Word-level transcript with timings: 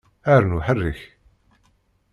Rnu 0.37 0.59
ḥerrek! 0.67 0.99